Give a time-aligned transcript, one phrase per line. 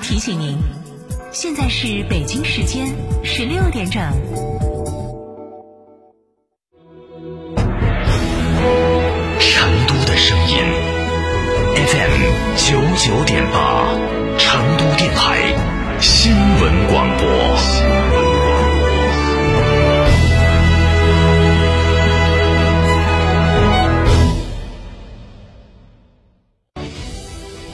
[0.00, 0.58] 提醒您，
[1.32, 4.02] 现在是北京时间十六点整。
[9.38, 10.56] 成都的声音
[11.76, 12.22] ，FM
[12.56, 13.84] 九九点八，
[14.38, 15.54] 成都电台
[16.00, 17.99] 新闻广播。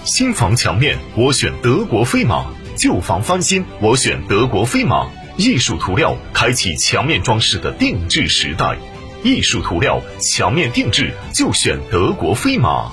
[0.06, 2.46] 新房墙面，我选德国飞马；
[2.77, 5.09] 旧房翻新，我选德国飞马。
[5.37, 8.79] 艺术涂料开启墙面装饰的定制时代，
[9.24, 12.92] 艺术涂料墙面定制就选德国飞马。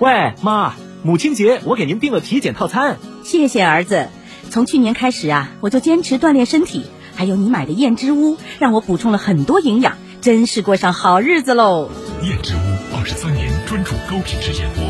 [0.00, 0.74] 喂，妈，
[1.04, 2.98] 母亲节我给您订了体检套餐。
[3.22, 4.08] 谢谢儿子。
[4.50, 11.88] 从去年开始啊，我就坚持锻炼身体，还有你买的燕之屋，让我补充了很多营养，真是过上好日子喽。
[12.24, 12.58] 燕之屋
[12.98, 14.87] 二十三年专注高品质燕窝，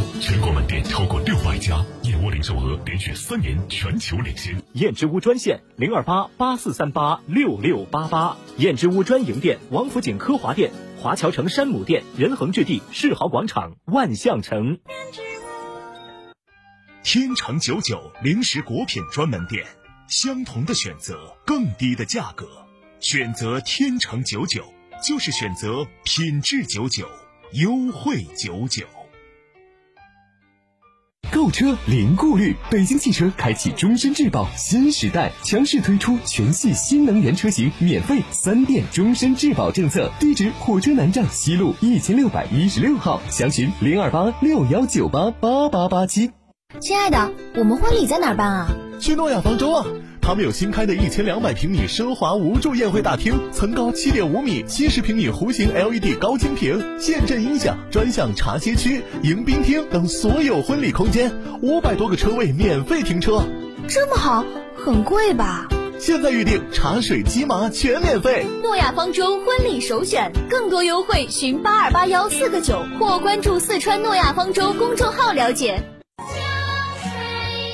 [0.99, 4.61] 超过六百家，燕窝零售额连续三年全球领先。
[4.73, 14.81] 燕之屋专线零二八八四三八六六八八，燕之屋专营店王府井科华店、华侨城山姆店、仁恒置地世豪广场、万象城。
[17.05, 19.65] 天长久久零食果品专门店，
[20.09, 22.45] 相同的选择，更低的价格，
[22.99, 24.65] 选择天长久久
[25.01, 27.09] 就是选择品质久久，
[27.53, 28.85] 优惠久久。
[31.33, 40.11] 购车零顾虑，北京汽车开启终身质保新时代，强势推出全系新能源车型免费三电终身质保政策。
[40.19, 46.31] 地址：火车南站西路一千六百一十六号，详询零二八六幺九八八八八七。
[46.81, 48.69] 亲爱的，我们婚礼在哪儿办啊？
[49.01, 49.87] 去诺亚方舟啊！
[50.29, 63.43] 他们有新开的一千两百平米奢华无柱宴会大厅，层高七点五米，七十平米弧形 LED 高清屏，现阵音响，专项茶歇区、迎宾厅等所有婚礼空间，五百多个车位免费停车。
[63.89, 64.45] 这么好，
[64.77, 65.67] 很贵吧？
[65.99, 68.45] 现在预定茶水鸡麻全免费。
[68.63, 75.83] 诺亚方舟婚礼首选，更多优惠寻八二八幺四个九或关注四川诺亚方舟公众号了解。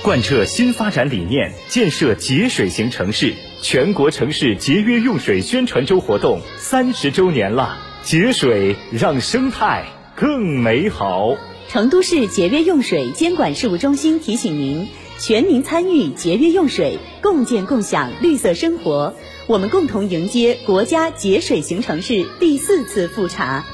[0.05, 3.33] 贯彻新发展理念，建设节水型城市，
[3.63, 7.79] 全国城市节约用水宣传周活动三十周年了。
[8.03, 11.35] 节水让生态更美好。
[11.69, 14.89] 成都市节约用水监管事务中心提醒您：
[15.19, 19.15] 全民参与节约用水，共建共享绿色生活。
[19.47, 23.65] 我们共同迎接国家节水型城市第四次复查。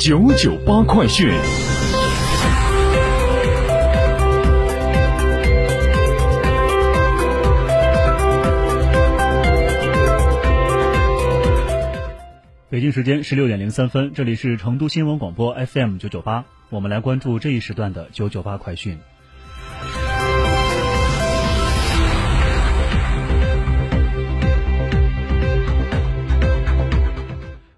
[0.00, 1.28] 九九八快讯。
[12.70, 18.98] 北京时间十六点零三分，这里是成都新闻广播 FM 九九八，我们来关注这一时段的九九八快讯。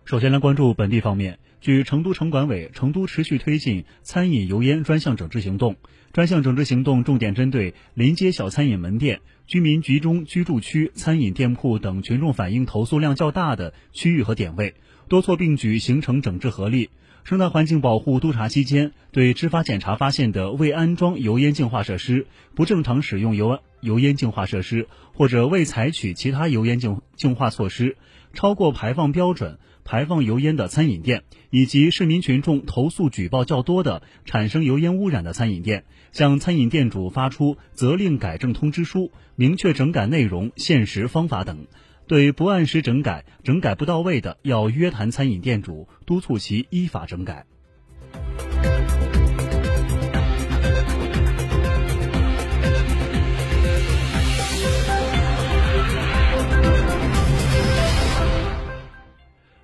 [0.04, 1.40] 首先来关注本地方面。
[1.62, 5.76] 据成都城管委，成都持续推进餐饮油烟专项整治行动。
[6.12, 14.74] 专项整治行动重点针对临街小餐饮门店、居民集中居住区、餐饮店铺等群众反映投诉量较大的区域和点位，
[15.06, 16.90] 多措并举，形成整治合力。
[17.22, 27.96] 生态环境保护督查期间，对执法检查发现的未安装油烟净化设施、不正常使用油油烟净化设施或者未采取其他油烟净净化措施，
[28.34, 29.60] 超过排放标准。
[29.84, 41.66] 排放油烟的餐饮店，以及市民群众投诉举报较多的产生油烟污染的餐饮店，向餐饮店主发出责令改正通知书，明确整改内容、限时方法等。
[42.08, 47.46] 对不按时整改、整改不到位的，要约谈餐饮店主，督促其依法整改。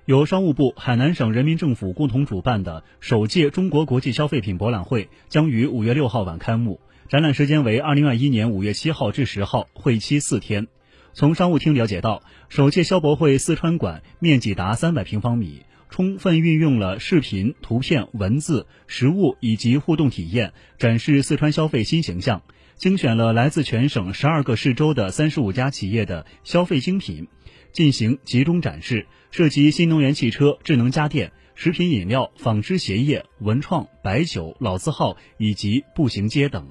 [0.09, 6.79] 由商务部、海南省人民政府共同主办的首届中国国际消费品博览会将于五月六号晚开幕，
[7.09, 10.65] 展览时间为二零二一年五月七号至十号，会期四天。
[11.13, 15.61] 从商务厅了解到，首届消博会四川馆面积达三百平方米，
[15.91, 22.41] 充分运用了视频、图片、文字、实物以及互动体验，展示四川消费新形象，
[22.79, 27.27] 精选了来自全省十二个市州的三十五家企业的消费精品。
[27.73, 36.69] 进行集中展示，涉及新能源汽车、智能家电、食品饮料、纺织鞋业、文创、白酒、老字号以及步行街等。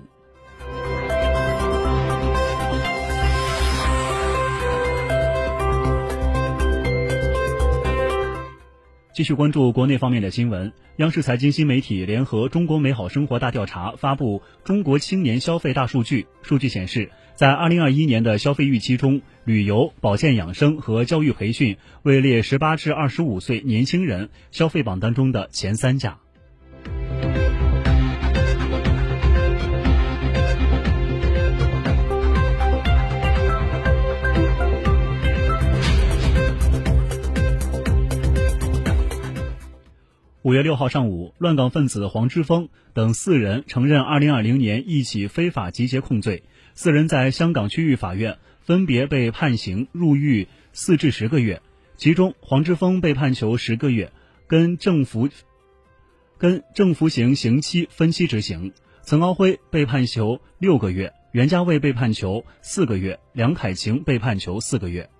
[9.18, 10.72] 继续关注国内方面的新闻。
[10.98, 16.28] 央视财经新媒体联合中国美好生活大调查发布中国青年消费大数据。
[16.40, 26.18] 数据显示，在2021年的消费预期中，旅游、保健养生和教育培训位列18至25岁年轻人消费榜单中的前三甲。
[40.42, 46.44] 五月六号上午，乱港分子黄之锋等四人承认二零二零年一起非法集结控罪。
[46.74, 51.60] 四人在香港区域法院分别被判刑入狱四至十个月，
[51.96, 54.12] 其中黄之锋被判囚十个月，
[54.46, 55.28] 跟政府
[56.38, 58.70] 跟正服刑刑期分期执行；
[59.02, 65.10] 岑敖辉被判囚六个月，袁家卫被判囚四个月，梁凯晴被判囚四个月。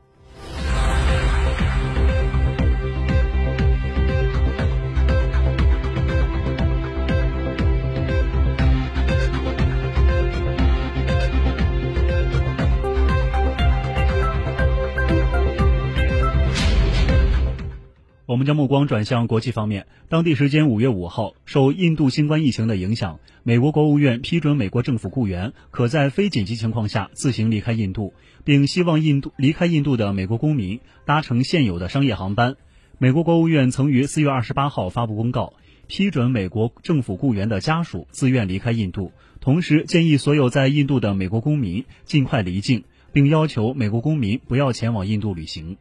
[18.29, 19.87] 我们将目光转向国际方面。
[20.11, 28.13] 当地时间五月五号，受印度新冠疫情的影响，美国国务院批准美国政府雇员可在非紧急情况下自行离开印度，
[28.45, 32.57] 并希望印度离开印度的美国公民搭乘现有的商业航班。
[32.99, 35.55] 美国国务院曾于四月二十八号发布公告，
[35.87, 39.11] 批准美国政府雇员的家属自愿离开印度，
[39.41, 45.79] 同时建议所有在印度的美国公民尽快离境，并要求美国公民不要前往印度旅行。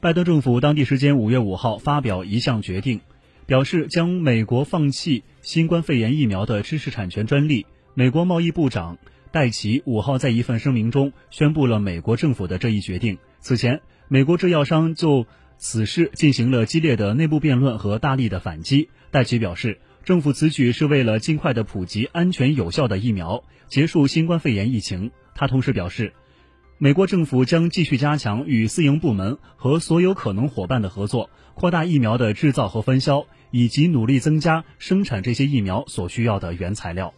[0.00, 3.00] 拜登政府当地时间五月五号发表一项决定，
[3.46, 7.66] 表示将美国放弃新冠肺炎疫苗的知识产权专利。
[7.94, 8.96] 美国贸易部长
[9.32, 13.18] 戴奇五号在一份声明中宣布了美国政府的这一决定。
[13.40, 18.90] 此前，美国制药商就此事进行了激烈的内部辩论和大力的反击。
[19.10, 25.10] 戴奇表示，政府此举是为了尽快的普及安全有效的疫苗，结束新冠肺炎疫情。
[25.34, 26.12] 他同时表示。
[26.80, 37.12] 美国政府将继续加强与私营部门和所有可能伙伴的合作，扩大疫苗的制造和分销，以及努力增加生产这些疫苗所需要的原材料。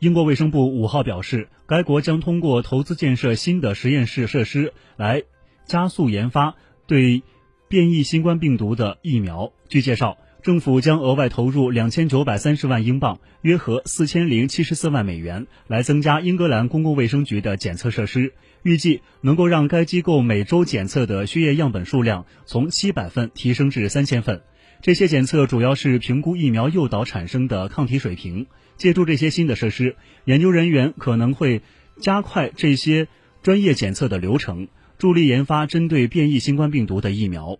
[0.00, 5.24] 英国卫生部五号表示，该国将通过投资建设新的实验室设施来
[5.66, 6.54] 加速研发
[6.86, 7.24] 对
[7.66, 9.52] 变异新冠病毒的疫苗。
[9.68, 24.42] 据介绍，政府将额外投入两千九百三十万英镑，约合四千零七十四万美元，来增加英格兰公共卫生局的检测设施，预计能够让该机构每周检测的血液样本数量从七百份提升至三千份。
[24.80, 28.46] 这些检测主要是评估疫苗诱导产生的抗体水平。
[28.76, 31.62] 借助这些新的设施，研究人员可能会
[32.00, 33.08] 加快这些
[33.42, 37.58] 专业检测的流程，助力研发针对变异新冠病毒的疫苗。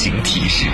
[0.00, 0.66] 行提示